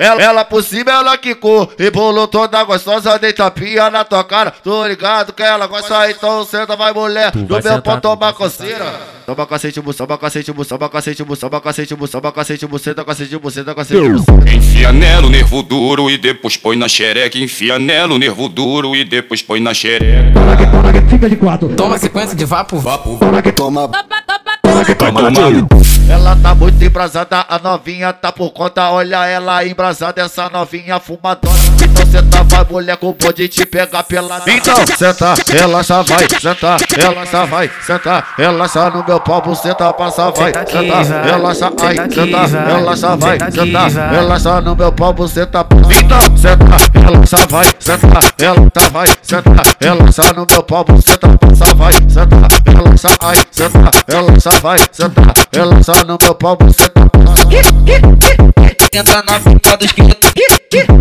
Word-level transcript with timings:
Ela, 0.00 0.22
ela 0.22 0.44
por 0.44 0.62
cima, 0.62 0.92
ela 0.92 1.18
quicou, 1.18 1.68
rebolou 1.76 2.28
toda 2.28 2.62
gostosa, 2.62 3.18
deita 3.18 3.50
pia 3.50 3.90
na 3.90 4.04
tua 4.04 4.22
cara. 4.22 4.52
Tô 4.62 4.86
ligado 4.86 5.32
que 5.32 5.42
ela 5.42 5.66
gosta, 5.66 6.08
então 6.08 6.44
senta, 6.44 6.76
vai 6.76 6.92
mulher. 6.92 7.34
No 7.34 7.60
meu 7.60 7.82
pau 7.82 8.00
toma 8.00 8.32
coceira. 8.32 8.92
Toma 9.26 9.44
cacete, 9.44 9.80
bu, 9.80 9.92
toma 9.92 10.16
cacete, 10.16 10.52
bu, 10.52 10.64
toma 10.64 10.88
cacete, 10.88 11.24
bu, 11.24 11.36
toma 11.36 11.60
cacete, 11.60 11.96
bu, 11.96 12.06
toma 12.06 12.30
cacete, 12.30 12.64
bu, 12.68 12.78
senta 12.78 13.04
cacete, 13.04 13.36
bu, 13.38 13.50
senta 13.50 13.74
cacete, 13.74 14.08
bu. 14.08 14.48
Enfia 14.48 14.92
nela 14.92 15.28
nervo 15.28 15.64
duro 15.64 16.08
e 16.08 16.16
depois 16.16 16.56
põe 16.56 16.76
na 16.76 16.88
xereca. 16.88 17.36
Enfia 17.36 17.76
nela 17.80 18.16
nervo 18.16 18.48
duro 18.48 18.94
e 18.94 19.02
depois 19.04 19.42
põe 19.42 19.58
na 19.58 19.74
xereca. 19.74 20.38
Fica 21.10 21.28
de 21.28 21.34
quatro. 21.34 21.70
Toma 21.74 21.98
sequência 21.98 22.36
de 22.36 22.44
vapo, 22.44 22.78
vapo. 22.78 23.18
Toma, 23.56 23.90
Vai 24.84 24.94
tomando. 24.94 25.66
Ela 26.10 26.34
tá 26.36 26.54
muito 26.54 26.82
embrasada, 26.82 27.44
a 27.48 27.58
novinha 27.58 28.12
tá 28.12 28.32
por 28.32 28.50
conta. 28.50 28.90
Olha 28.90 29.26
ela 29.26 29.64
embrasada, 29.66 30.22
essa 30.22 30.48
novinha 30.48 30.98
fumadora. 30.98 31.67
Então 32.08 32.22
senta, 32.22 32.42
vai 32.44 32.64
mulher 32.70 32.96
com 32.96 33.12
pode 33.12 33.48
te 33.48 33.66
pegar 33.66 34.02
pela. 34.04 34.40
Então 34.46 34.74
senta, 34.96 35.34
relaxa, 35.52 36.02
vai, 36.02 36.26
senta, 36.40 36.76
relaxa, 36.96 37.46
vai, 37.46 37.70
senta, 37.86 38.24
relaxa 38.36 38.90
no 38.90 39.04
meu 39.04 39.20
pau, 39.20 39.54
senta, 39.54 39.92
passa, 39.92 40.30
vai, 40.30 40.52
senta, 40.52 41.22
relaxa, 41.22 41.72
ai, 41.82 41.96
senta, 41.96 42.46
relaxa, 42.46 43.16
vai, 43.16 43.38
senta, 43.38 44.10
relaxa 44.10 44.60
no 44.62 44.76
meu 44.76 44.92
pau, 44.92 45.28
senta, 45.28 45.66
então 45.92 46.36
senta, 46.36 46.76
relaxa, 46.98 47.46
vai, 47.48 47.66
senta, 47.78 48.20
relaxa, 48.38 48.90
vai, 48.90 49.06
senta, 49.22 49.62
relaxa 49.80 50.32
no 50.32 50.46
meu 50.50 50.62
pau, 50.62 50.86
senta, 51.04 51.28
passa, 51.38 51.74
vai, 51.74 51.92
senta, 52.08 52.72
relaxa, 52.72 53.08
ai, 53.20 53.36
senta, 53.50 53.90
relaxa, 54.08 54.60
vai, 54.62 54.78
senta, 54.92 55.22
relaxa 55.52 56.04
no 56.04 56.18
meu 56.20 56.34
pau, 56.34 56.56
senta, 56.70 57.08
Entra 58.90 59.22
na 59.22 59.38
pica 59.38 59.78
esqueleto. 59.84 60.97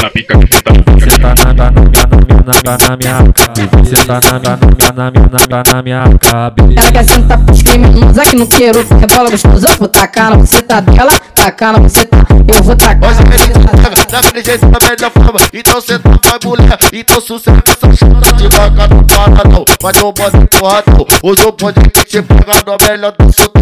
Senta 0.00 0.04
na 0.04 0.10
pica, 0.10 0.34
senta 0.50 0.72
na 0.72 0.82
pica. 0.82 1.10
Senta 1.10 1.34
na 1.34 1.52
na 1.52 1.70
na 1.70 1.70
na 1.70 2.62
na 2.64 2.88
na 2.88 2.96
minha 2.96 3.32
cara. 3.34 3.52
Senta 3.84 4.20
na 4.20 4.38
na 4.38 4.56
na 4.56 5.10
na 5.10 5.10
na 5.10 5.62
na 5.62 5.74
na 5.74 5.82
minha 5.82 6.04
cabeça. 6.18 6.80
Ela 6.80 6.92
quer 6.92 7.04
sentar 7.04 7.38
pros 7.38 7.62
criminosos 7.62 8.18
aqui 8.18 8.36
no 8.36 8.46
queiro 8.46 8.86
Rebola 8.98 9.30
gostoso, 9.30 9.66
eu 9.66 9.76
vou 9.76 9.88
tacar 9.88 10.30
na 10.30 10.36
buceta 10.38 10.80
dela 10.80 11.12
Tacar 11.34 11.72
na 11.74 11.80
buceta, 11.80 12.16
eu 12.48 12.62
vou 12.62 12.76
tacar 12.76 13.10
Hoje 13.10 13.22
na 13.24 13.34
a 13.34 13.36
gente 13.36 13.58
buceta 13.58 13.90
pega 13.90 14.22
daquele 14.22 14.44
jeito 14.44 14.66
da 14.66 14.78
melhor 14.88 15.10
forma. 15.10 15.40
Então 15.52 15.80
cê 15.82 15.98
tá 15.98 16.10
vai 16.24 16.38
mulher, 16.44 16.78
então 16.92 17.20
sossega 17.20 17.62
essa 17.66 17.96
chata 17.96 18.32
Devagar 18.36 18.88
não 18.88 19.04
para 19.04 19.48
não, 19.50 19.64
mas 19.82 20.02
não 20.02 20.12
pode 20.14 20.36
empurrar 20.38 20.84
não. 20.86 21.06
Hoje 21.22 21.42
eu 21.44 21.52
pode 21.52 21.80
te 22.06 22.22
pegar 22.22 22.64
no 22.64 22.88
melhor 22.88 23.12
do 23.18 23.32
seu 23.34 23.52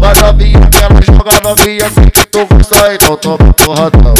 Mas 0.00 0.20
novinha 0.22 0.60
que 0.70 0.78
ela 0.78 1.02
joga 1.02 1.40
novinha 1.42 1.86
assim 1.86 2.08
que 2.08 2.26
tu 2.28 2.46
gosta 2.46 2.94
Então 2.94 3.16
toma 3.18 3.52
porradão 3.54 4.14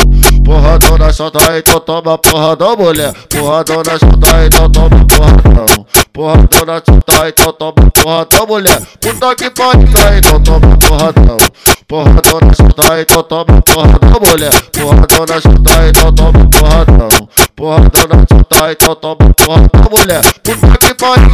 Porradão 0.73 0.97
na 0.97 1.13
chota, 1.13 1.59
então 1.59 1.81
toma 1.81 2.17
porradão 2.17 2.75
mulher. 2.77 3.13
Porradão 3.29 3.83
na 3.85 3.99
chota, 3.99 4.47
então 4.47 4.71
toma 4.71 5.05
porradão 5.05 5.87
Porradão 6.15 6.65
na 6.65 6.75
chota, 6.77 7.29
então 7.29 7.53
toma 7.53 7.91
porradão 7.91 8.47
mulher. 8.47 8.83
Puta 8.99 9.35
que 9.35 9.51
pariu, 9.51 9.83
então 10.17 10.43
toma 10.43 10.79
porradão 10.79 11.37
Porradão 11.87 12.41
na 12.41 12.55
chota, 12.55 13.01
então 13.03 13.23
toma 13.23 13.63
porradão 13.63 14.21
mulher. 14.27 14.63
Porradão 14.73 15.27
na 15.29 15.41
chota, 15.43 15.89
então 15.91 16.15
toma 16.15 16.49
porradão 16.49 17.29
Porradão 17.55 18.07
na 18.09 18.27
chota, 18.27 18.73
então 18.73 18.95
toma 18.95 19.35
porradão 19.35 19.91
mulher. 19.91 20.23
Puta 20.43 20.79
que 20.79 20.95
pariu 20.95 21.29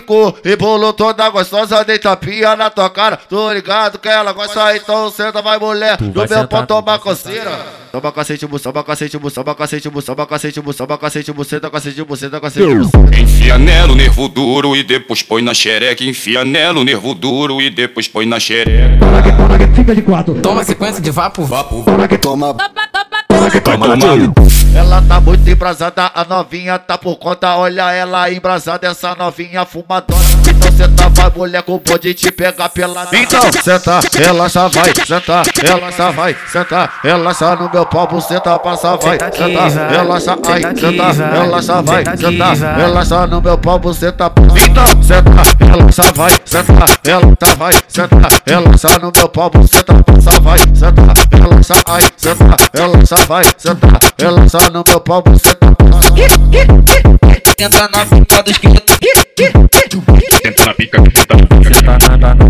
quicou, 0.00 0.36
rebolou 0.44 0.92
toda 0.92 1.28
gostosa, 1.28 1.84
deita 1.84 2.16
pia 2.16 2.56
na 2.56 2.70
tua 2.70 2.88
cara. 2.90 3.18
Tô 3.28 3.52
ligado 3.52 3.98
que 3.98 4.08
ela 4.08 4.32
gosta, 4.32 4.76
então 4.76 5.10
senta, 5.10 5.42
vai 5.42 5.58
mulher. 5.58 6.00
No 6.00 6.12
meu 6.12 6.48
pau 6.48 6.62
tu 6.62 6.66
toma 6.66 6.98
coceira. 6.98 7.78
Toma 7.90 8.12
cacete, 8.12 8.46
bu, 8.46 8.60
toma 8.60 8.84
cacete, 8.84 9.18
bu, 9.18 9.30
toma 9.30 9.54
cacete, 9.54 9.88
bu, 9.88 10.02
toma 10.02 10.26
cacete, 10.26 10.60
bu, 10.60 10.74
toma 10.74 10.98
cacete, 10.98 11.32
bu, 11.32 11.44
senta 11.44 11.70
cacete, 11.70 12.04
bu, 12.04 12.16
senta 12.16 12.40
cacete. 12.40 12.66
Enfia 13.18 13.58
nela 13.58 13.94
nervo 13.94 14.28
duro 14.28 14.76
e 14.76 14.82
depois 14.82 15.22
põe 15.22 15.42
na 15.42 15.54
xereca. 15.54 16.04
Enfia 16.04 16.44
nela 16.44 16.84
nervo 16.84 17.14
duro 17.14 17.60
e 17.60 17.70
depois 17.70 18.06
põe 18.06 18.26
na 18.26 18.38
xereca. 18.38 18.98
Fica 19.74 19.94
de 19.94 20.02
quatro. 20.02 20.34
Toma 20.34 20.64
sequência 20.64 21.00
de 21.00 21.10
vapo, 21.10 21.44
vapo. 21.44 21.84
toma, 22.20 22.54
Vai 23.30 23.60
tomando. 23.60 24.34
Ela 24.78 25.02
tá 25.02 25.20
muito 25.20 25.50
embrasada, 25.50 26.08
a 26.14 26.24
novinha 26.24 26.78
tá 26.78 26.96
por 26.96 27.16
conta. 27.16 27.56
Olha 27.56 27.90
ela 27.90 28.30
embrasada, 28.30 28.86
essa 28.86 29.12
novinha 29.16 29.64
fumadora. 29.64 30.22
Então 30.48 30.70
senta, 30.70 31.08
vai 31.08 31.30
mulher 31.30 31.62
com 31.62 31.80
pode 31.80 32.14
te 32.14 32.30
pegar 32.30 32.68
pela. 32.68 33.08
Então 33.12 33.40
senta, 33.60 33.98
relaxa, 34.16 34.68
vai, 34.68 34.92
senta, 35.04 35.42
relaxa, 35.60 36.12
vai, 36.12 36.36
senta, 36.46 36.90
relaxa 37.02 37.56
no 37.56 37.68
meu 37.68 37.86
pau, 37.86 38.20
senta, 38.20 38.56
passa, 38.60 38.96
vai, 38.96 39.18
senta, 39.18 39.88
relaxa, 39.88 40.38
ai, 40.46 40.60
senta, 40.62 41.12
relaxa, 41.12 41.82
vai, 41.82 42.04
senta, 42.04 42.76
relaxa 42.76 43.26
no 43.26 43.42
meu 43.42 43.58
pau, 43.58 43.92
senta, 43.92 44.32
então 44.56 45.02
senta, 45.02 45.64
relaxa, 45.64 46.12
vai, 46.14 46.30
senta, 46.44 46.72
relaxa, 47.04 47.56
vai, 47.58 47.72
senta, 47.88 48.28
relaxa 48.46 48.98
no 49.00 49.12
meu 49.14 49.28
pau, 49.28 49.50
senta, 49.66 50.04
passa, 50.04 50.40
vai, 50.40 50.58
senta, 50.72 51.02
relaxa, 51.36 51.74
ai, 51.86 52.02
senta, 52.16 52.56
relaxa, 52.72 53.16
vai, 53.26 53.44
senta, 53.56 54.07
relaxa 54.20 54.70
no 54.70 54.84
meu 54.86 55.00
pau, 55.00 55.22
senta, 55.36 55.68
Entra 57.60 57.88
na 57.88 58.04
pica 58.06 58.42
dos 58.42 58.52
esqueleto. 58.52 58.92
Senta 59.38 60.66
na 60.66 60.74
pica, 60.74 60.98
senta 61.02 61.36
na 61.36 61.46
pica. 61.46 61.74
Senta 61.74 61.98
na 61.98 62.16
na 62.16 62.34
na 62.34 62.44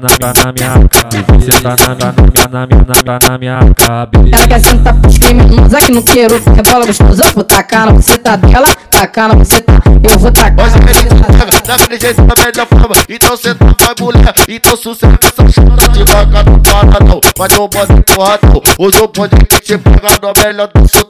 na 0.00 0.10
na 0.18 0.44
na 0.44 0.52
minha 0.52 0.88
cara. 0.88 1.10
Senta 1.40 1.76
na 1.76 1.94
na 1.94 2.12
na 2.48 2.66
na 2.66 3.02
na 3.04 3.28
na 3.28 3.38
minha 3.38 3.58
cabeça. 3.74 4.36
Ela 4.36 4.48
quer 4.48 4.60
sentar 4.60 4.94
pros 5.00 5.18
criminosos 5.18 5.74
aqui 5.74 5.92
no 5.92 6.02
queiro 6.02 6.42
Rebola 6.54 6.86
gostoso, 6.86 7.22
eu 7.22 7.32
vou 7.32 7.44
tacar 7.44 7.86
na 7.86 7.92
buceta 7.92 8.36
dela 8.36 8.68
Tacar 8.90 9.28
na 9.28 9.34
buceta, 9.34 9.72
eu 10.10 10.18
vou 10.18 10.32
tacar 10.32 10.70
na 10.70 10.78
buceta 10.78 11.49
daquele 11.62 12.00
jeito 12.00 12.22
da 12.22 12.34
melhor 12.44 12.66
forma. 12.66 12.96
Então 13.08 13.36
cê 13.36 13.54
tá 13.54 13.66
vai 13.78 13.94
mulher, 14.00 14.34
então 14.48 14.76
sossega 14.76 15.18
essa 15.22 15.48
chata 15.52 15.88
Devagar 15.92 16.44
não 16.44 16.60
para 16.60 17.04
não, 17.04 17.20
mas 17.38 17.52
não 17.56 17.68
pode 17.68 17.92
empurrar 17.92 18.38
não 18.42 18.62
Hoje 18.78 18.98
eu 18.98 19.08
pode 19.08 19.36
que 19.46 19.60
te 19.60 19.78
pegar 19.78 20.18
no 20.22 20.32
melhor 20.42 20.68
do 20.74 20.88
seu 20.88 21.06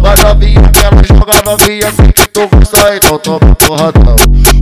Mas 0.00 0.20
novinha 0.22 0.68
que 0.68 0.80
ela 0.80 1.02
joga 1.04 1.42
novinha 1.44 1.88
assim 1.88 2.10
que 2.10 2.26
tu 2.28 2.48
gosta 2.48 2.96
Então 2.96 3.18
toma 3.18 3.54
porradão. 3.56 4.16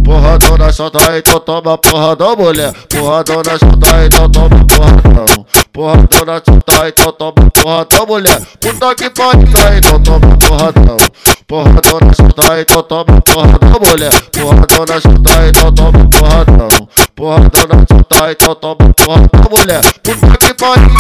Porradão 0.04 0.56
na 0.56 0.72
chota, 0.72 1.18
então 1.18 1.40
toma 1.40 1.78
porradão 1.78 2.36
mulher. 2.36 2.72
Porradão 2.88 3.42
na 3.44 3.58
chota, 3.58 4.06
então 4.06 4.30
toma 4.30 4.64
porradão. 4.66 5.46
Porradão 5.72 6.24
na 6.24 6.34
chota, 6.34 6.88
então 6.88 7.12
toma 7.12 7.50
porradão 7.50 8.06
mulher. 8.06 8.40
Puta 8.60 8.94
que 8.94 9.10
pariu, 9.10 9.78
então 9.78 10.02
toma 10.02 10.36
porradão. 10.38 10.96
Porradão 11.46 12.05
chota, 12.36 12.60
então 12.60 12.82
toma 12.82 13.20
porradão 13.22 13.80
mulher. 13.88 14.12
Porradão 14.32 14.84
na 14.86 15.00
chota, 15.00 15.48
então 15.48 15.72
toma 15.72 16.10
porradão. 16.10 16.88
Porradão 17.14 17.66
na 17.68 17.78
chota, 17.78 18.32
então 18.32 18.54
toma 18.54 18.76
porradão 18.76 19.50
mulher. 19.50 19.80
Puta 20.02 20.38
que 20.38 20.54
pariu 20.54 20.90